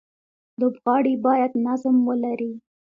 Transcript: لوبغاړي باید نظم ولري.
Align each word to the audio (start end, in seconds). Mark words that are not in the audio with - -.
لوبغاړي 0.59 1.15
باید 1.25 1.51
نظم 1.65 1.95
ولري. 2.07 2.51